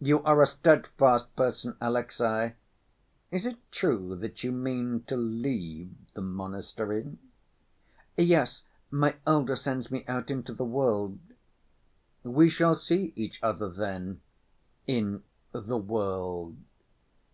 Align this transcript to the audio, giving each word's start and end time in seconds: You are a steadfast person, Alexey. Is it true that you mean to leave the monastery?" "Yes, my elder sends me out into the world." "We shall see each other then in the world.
You 0.00 0.22
are 0.22 0.40
a 0.40 0.46
steadfast 0.46 1.36
person, 1.36 1.76
Alexey. 1.78 2.52
Is 3.30 3.44
it 3.44 3.58
true 3.70 4.16
that 4.16 4.42
you 4.42 4.50
mean 4.50 5.02
to 5.08 5.14
leave 5.14 5.90
the 6.14 6.22
monastery?" 6.22 7.18
"Yes, 8.16 8.64
my 8.90 9.16
elder 9.26 9.56
sends 9.56 9.90
me 9.90 10.06
out 10.08 10.30
into 10.30 10.54
the 10.54 10.64
world." 10.64 11.18
"We 12.22 12.48
shall 12.48 12.74
see 12.76 13.12
each 13.14 13.42
other 13.42 13.68
then 13.68 14.22
in 14.86 15.22
the 15.52 15.76
world. 15.76 16.56